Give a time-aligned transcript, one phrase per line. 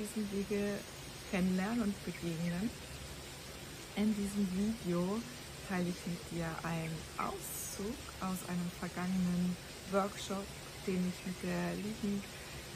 [0.00, 0.78] diesem Wege
[1.30, 2.70] kennenlernen und begegnen.
[3.96, 5.20] In diesem Video
[5.68, 9.56] teile ich mit dir einen Auszug aus einem vergangenen
[9.92, 10.44] Workshop,
[10.86, 12.22] den ich mit der lieben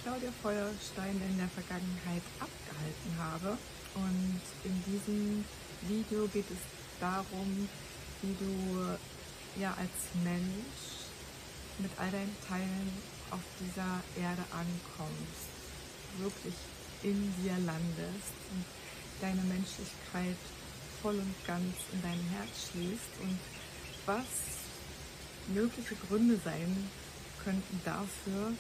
[0.03, 3.57] Claudia Feuerstein in der Vergangenheit abgehalten habe.
[3.95, 5.45] Und in diesem
[5.89, 6.61] Video geht es
[7.01, 7.69] darum,
[8.21, 11.09] wie du ja als Mensch
[11.79, 12.93] mit all deinen Teilen
[13.31, 15.49] auf dieser Erde ankommst,
[16.19, 16.55] wirklich
[17.05, 18.65] in dir landest und
[19.21, 20.37] deine Menschlichkeit
[21.03, 23.39] voll und ganz in dein Herz schließt und
[24.07, 24.25] was
[25.49, 26.89] mögliche Gründe sein
[27.45, 28.53] könnten dafür,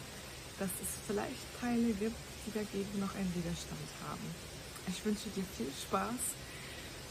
[0.58, 4.22] dass es vielleicht Teile gibt, die dagegen noch einen Widerstand haben.
[4.86, 6.36] Ich wünsche dir viel Spaß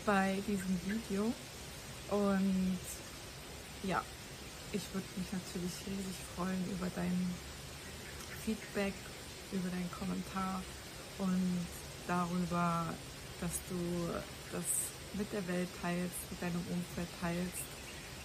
[0.06, 1.34] bei diesem Video
[2.10, 2.80] und
[3.82, 4.04] ja,
[4.72, 7.34] ich würde mich natürlich riesig freuen über dein
[8.46, 8.94] Feedback,
[9.52, 10.62] über deinen Kommentar
[11.20, 11.68] und
[12.08, 12.86] darüber,
[13.42, 14.10] dass du
[14.52, 14.64] das
[15.14, 17.64] mit der Welt teilst, mit deinem Umfeld teilst,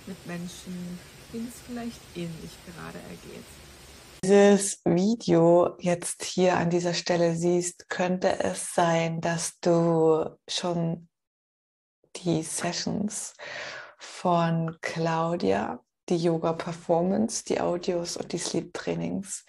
[0.07, 0.99] mit Menschen,
[1.33, 3.45] denen es vielleicht ähnlich gerade ergeht.
[4.25, 11.09] Dieses Video jetzt hier an dieser Stelle siehst, könnte es sein, dass du schon
[12.17, 13.35] die Sessions
[13.99, 19.45] von Claudia, die Yoga Performance, die Audios und die Sleep Trainings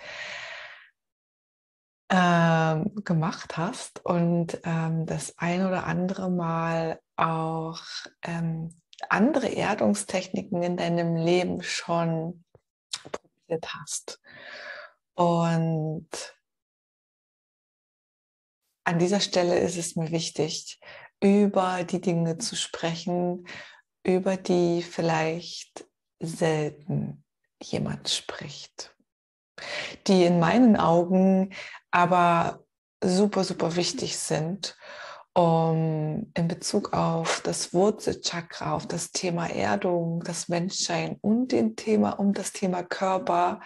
[2.10, 7.82] ähm, gemacht hast und ähm, das ein oder andere Mal auch
[8.24, 12.44] ähm, andere Erdungstechniken in deinem Leben schon
[13.12, 14.20] probiert hast.
[15.14, 16.10] Und
[18.84, 20.80] an dieser Stelle ist es mir wichtig,
[21.22, 23.48] über die Dinge zu sprechen,
[24.04, 25.86] über die vielleicht
[26.20, 27.24] selten
[27.62, 28.96] jemand spricht,
[30.08, 31.54] die in meinen Augen
[31.92, 32.64] aber
[33.04, 34.78] super, super wichtig sind,
[35.34, 42.20] um in Bezug auf das Wurzelchakra, auf das Thema Erdung, das Menschsein und den Thema
[42.20, 43.62] um das Thema Körper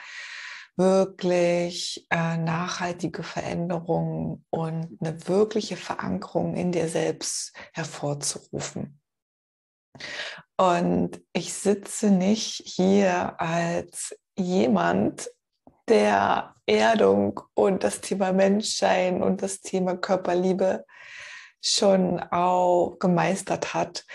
[0.76, 9.00] wirklich äh, nachhaltige Veränderungen und eine wirkliche Verankerung in dir selbst hervorzurufen.
[10.58, 15.30] Und ich sitze nicht hier als jemand,
[15.90, 20.86] der Erdung und das Thema Menschsein und das Thema Körperliebe
[21.62, 24.06] schon auch gemeistert hat.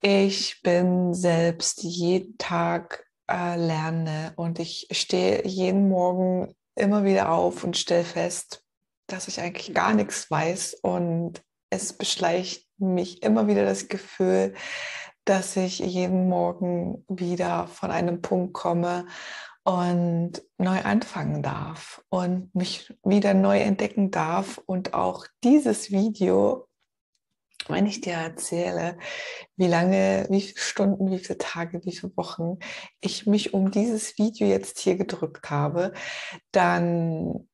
[0.00, 7.64] Ich bin selbst jeden Tag äh, lerne und ich stehe jeden Morgen immer wieder auf
[7.64, 8.64] und stelle fest,
[9.08, 14.54] dass ich eigentlich gar nichts weiß und es beschleicht mich immer wieder das Gefühl,
[15.24, 19.06] dass ich jeden Morgen wieder von einem Punkt komme
[19.68, 26.66] und neu anfangen darf und mich wieder neu entdecken darf und auch dieses Video,
[27.68, 28.96] wenn ich dir erzähle,
[29.56, 32.60] wie lange, wie viele Stunden, wie viele Tage, wie viele Wochen
[33.02, 35.92] ich mich um dieses Video jetzt hier gedrückt habe,
[36.50, 37.46] dann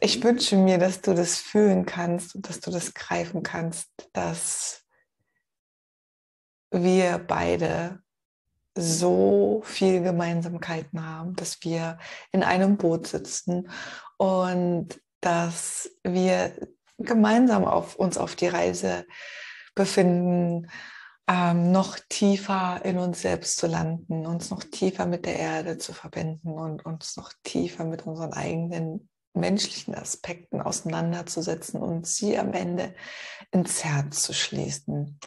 [0.00, 4.86] ich wünsche mir, dass du das fühlen kannst und dass du das greifen kannst, dass
[6.70, 8.03] wir beide
[8.76, 11.98] so viel Gemeinsamkeiten haben, dass wir
[12.32, 13.68] in einem Boot sitzen
[14.16, 16.52] und dass wir
[16.98, 19.06] gemeinsam auf uns auf die Reise
[19.74, 20.68] befinden,
[21.26, 25.92] ähm, noch tiefer in uns selbst zu landen, uns noch tiefer mit der Erde zu
[25.92, 32.94] verbinden und uns noch tiefer mit unseren eigenen menschlichen Aspekten auseinanderzusetzen und sie am Ende
[33.50, 35.18] ins Herz zu schließen.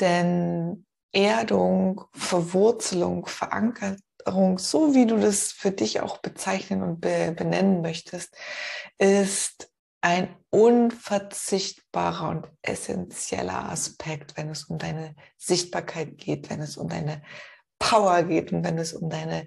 [0.00, 0.85] Denn
[1.16, 8.36] Erdung, Verwurzelung, Verankerung, so wie du das für dich auch bezeichnen und be benennen möchtest,
[8.98, 16.88] ist ein unverzichtbarer und essentieller Aspekt, wenn es um deine Sichtbarkeit geht, wenn es um
[16.88, 17.22] deine
[17.78, 19.46] Power geht und wenn es um deine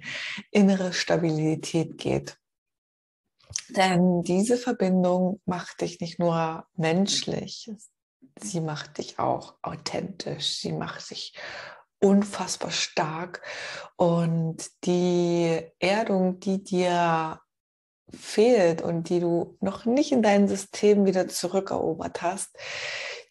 [0.49, 2.39] innere Stabilität geht.
[3.69, 7.71] Denn diese Verbindung macht dich nicht nur menschlich,
[8.43, 11.33] sie macht dich auch authentisch, sie macht dich
[11.99, 13.41] unfassbar stark.
[13.95, 17.39] Und die Erdung, die dir
[18.11, 22.57] fehlt und die du noch nicht in dein System wieder zurückerobert hast,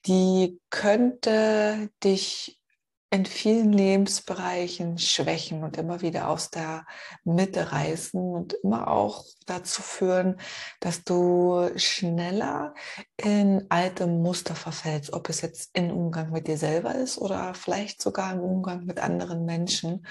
[0.06, 2.57] die könnte dich
[3.10, 6.84] in vielen Lebensbereichen schwächen und immer wieder aus der
[7.24, 10.38] Mitte reißen und immer auch dazu führen,
[10.80, 12.74] dass du schneller
[13.16, 18.02] in alte Muster verfällst, ob es jetzt in Umgang mit dir selber ist oder vielleicht
[18.02, 20.06] sogar im Umgang mit anderen Menschen.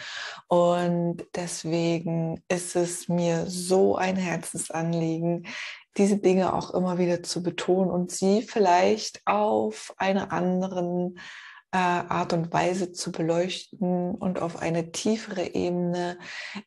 [0.48, 5.46] Und deswegen ist es mir so ein Herzensanliegen,
[5.98, 11.20] diese Dinge auch immer wieder zu betonen und sie vielleicht auf einer anderen
[11.72, 16.18] äh, Art und Weise zu beleuchten und auf eine tiefere Ebene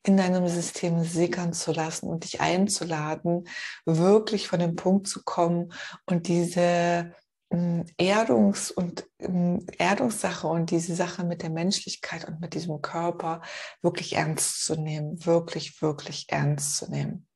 [0.04, 3.48] in deinem System sickern zu lassen und dich einzuladen,
[3.86, 5.72] wirklich von dem Punkt zu kommen
[6.06, 7.14] und diese
[7.50, 13.40] hm, Erdungs- und hm, Erdungssache und diese Sache mit der Menschlichkeit und mit diesem Körper
[13.82, 17.26] wirklich ernst zu nehmen, wirklich, wirklich ernst zu nehmen.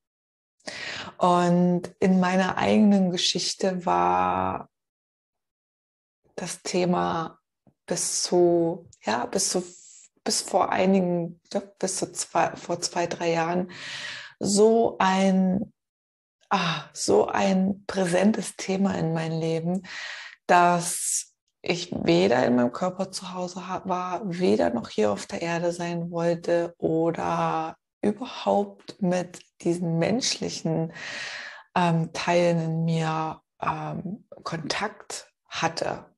[1.18, 4.68] Und in meiner eigenen Geschichte war
[6.36, 7.38] das Thema
[7.86, 9.64] bis zu, ja, bis zu,
[10.24, 11.40] bis vor einigen,
[11.78, 13.70] bis zu zwei, vor zwei, drei Jahren
[14.38, 15.72] so ein,
[16.50, 19.82] ah, so ein präsentes Thema in mein Leben,
[20.46, 25.72] dass ich weder in meinem Körper zu Hause war, weder noch hier auf der Erde
[25.72, 30.92] sein wollte oder überhaupt mit diesen menschlichen
[31.74, 36.13] ähm, Teilen in mir ähm, Kontakt hatte.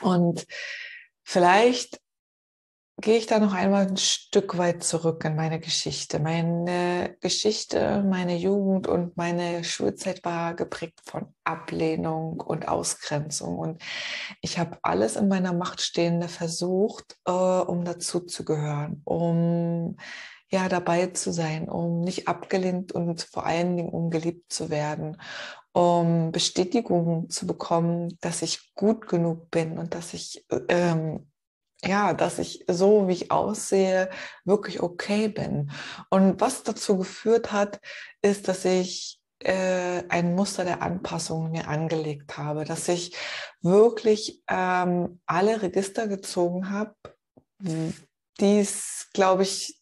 [0.00, 0.46] Und
[1.22, 2.00] vielleicht
[3.00, 6.18] gehe ich da noch einmal ein Stück weit zurück in meine Geschichte.
[6.18, 13.58] Meine Geschichte, meine Jugend und meine Schulzeit war geprägt von Ablehnung und Ausgrenzung.
[13.58, 13.82] Und
[14.42, 19.96] ich habe alles in meiner Macht Stehende versucht, äh, um dazu zu gehören, um
[20.50, 25.16] ja dabei zu sein, um nicht abgelehnt und vor allen Dingen um geliebt zu werden
[25.72, 31.30] um Bestätigung zu bekommen, dass ich gut genug bin und dass ich ähm,
[31.84, 34.10] ja, dass ich so, wie ich aussehe,
[34.44, 35.70] wirklich okay bin.
[36.10, 37.80] Und was dazu geführt hat,
[38.20, 43.16] ist, dass ich äh, ein Muster der Anpassung mir angelegt habe, dass ich
[43.62, 46.94] wirklich ähm, alle Register gezogen habe,
[47.60, 49.80] die es, glaube ich,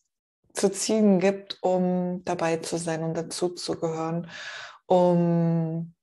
[0.53, 4.29] zu ziehen gibt, um dabei zu sein und dazu zu gehören
[4.89, 5.95] um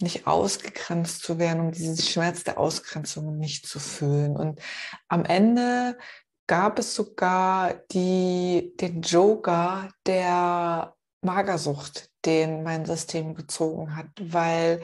[0.00, 4.34] nicht ausgegrenzt zu werden, um diesen Schmerz der Ausgrenzung nicht zu fühlen.
[4.34, 4.60] Und
[5.08, 5.98] am Ende
[6.46, 14.80] gab es sogar die, den Joker der Magersucht, den mein System gezogen hat, weil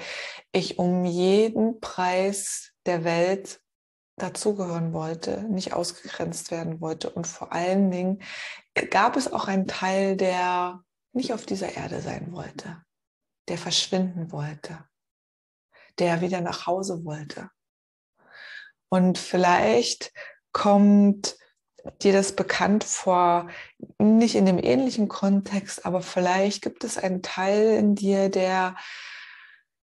[0.52, 3.60] ich um jeden Preis der Welt
[4.18, 7.10] dazugehören wollte, nicht ausgegrenzt werden wollte.
[7.10, 8.22] Und vor allen Dingen
[8.90, 10.82] gab es auch einen Teil, der
[11.12, 12.82] nicht auf dieser Erde sein wollte
[13.48, 14.84] der verschwinden wollte,
[15.98, 17.50] der wieder nach Hause wollte.
[18.88, 20.12] Und vielleicht
[20.52, 21.36] kommt
[22.02, 23.48] dir das bekannt vor,
[23.98, 28.76] nicht in dem ähnlichen Kontext, aber vielleicht gibt es einen Teil in dir, der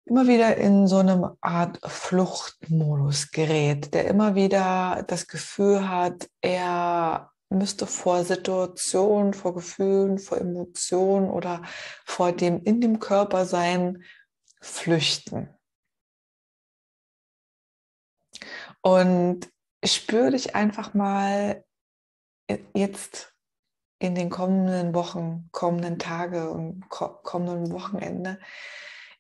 [0.04, 7.31] immer wieder in so einem Art Fluchtmodus gerät, der immer wieder das Gefühl hat, er
[7.58, 11.62] müsste vor Situationen, vor Gefühlen, vor Emotionen oder
[12.04, 14.04] vor dem in dem Körper sein
[14.60, 15.49] flüchten.
[18.81, 19.49] Und
[19.84, 21.64] spür dich einfach mal
[22.75, 23.32] jetzt
[23.98, 28.38] in den kommenden Wochen, kommenden Tage und kommenden Wochenende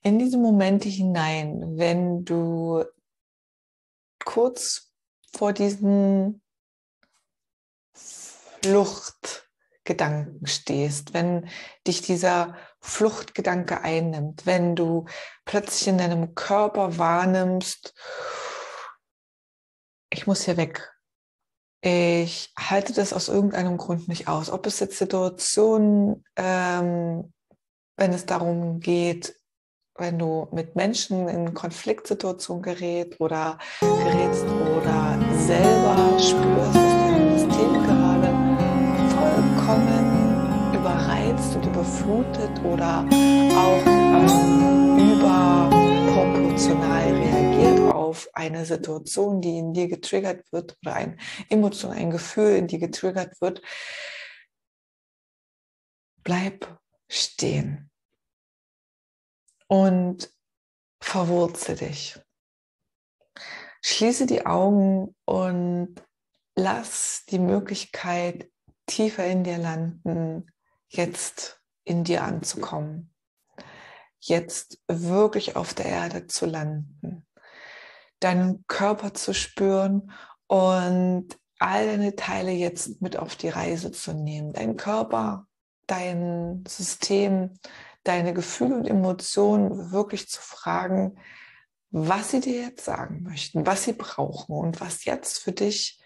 [0.02, 2.84] in diese Momente hinein, wenn du
[4.24, 4.92] kurz
[5.32, 6.42] vor diesen
[8.62, 11.48] Fluchtgedanken stehst, wenn
[11.86, 15.06] dich dieser Fluchtgedanke einnimmt, wenn du
[15.44, 17.94] plötzlich in deinem Körper wahrnimmst,
[20.12, 20.92] ich muss hier weg.
[21.80, 24.50] Ich halte das aus irgendeinem Grund nicht aus.
[24.50, 27.32] Ob es jetzt Situationen, ähm,
[27.96, 29.34] wenn es darum geht,
[29.96, 37.81] wenn du mit Menschen in Konfliktsituationen gerät oder gerätst oder selber spürst, dass dein System
[42.02, 43.06] überflutet oder
[43.56, 51.92] auch ähm, überproportional reagiert auf eine Situation, die in dir getriggert wird oder ein Emotion,
[51.92, 53.62] ein Gefühl in dir getriggert wird,
[56.24, 56.76] bleib
[57.08, 57.88] stehen
[59.68, 60.28] und
[61.00, 62.18] verwurzel dich.
[63.84, 66.00] Schließe die Augen und
[66.54, 68.48] lass die Möglichkeit
[68.86, 70.50] tiefer in dir landen,
[70.88, 73.12] jetzt in dir anzukommen,
[74.20, 77.26] jetzt wirklich auf der Erde zu landen,
[78.20, 80.12] deinen Körper zu spüren
[80.46, 84.52] und all deine Teile jetzt mit auf die Reise zu nehmen.
[84.52, 85.46] Dein Körper,
[85.86, 87.58] dein System,
[88.04, 91.18] deine Gefühle und Emotionen wirklich zu fragen,
[91.90, 96.00] was sie dir jetzt sagen möchten, was sie brauchen und was jetzt für dich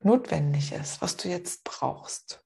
[0.00, 2.44] notwendig ist, was du jetzt brauchst.